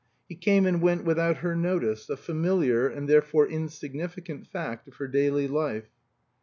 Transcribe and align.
He 0.27 0.33
came 0.33 0.65
and 0.65 0.81
went 0.81 1.03
without 1.05 1.37
her 1.45 1.55
notice, 1.55 2.09
a 2.09 2.17
familiar, 2.17 2.87
and 2.87 3.07
therefore 3.07 3.47
insignificant, 3.47 4.47
fact 4.47 4.87
of 4.87 4.95
her 4.95 5.07
daily 5.07 5.47
life. 5.47 5.91